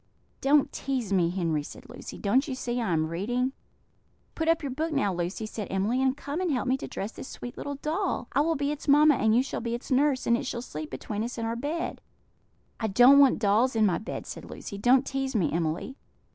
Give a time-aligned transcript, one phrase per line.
[0.41, 3.53] "Don't tease me, Henry," said Lucy; "don't you see I am reading?"
[4.33, 7.11] "Put up your book now, Lucy," said Emily, "and come and help me to dress
[7.11, 8.27] this sweet little doll.
[8.31, 10.89] I will be its mamma, and you shall be its nurse, and it shall sleep
[10.89, 12.01] between us in our bed."
[12.79, 15.97] "I don't want dolls in my bed," said Lucy; "don't tease me, Emily."